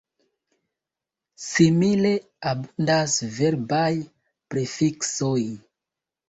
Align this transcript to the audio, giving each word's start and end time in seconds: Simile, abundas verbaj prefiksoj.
Simile, 1.47 2.13
abundas 2.53 3.19
verbaj 3.37 3.91
prefiksoj. 4.55 5.37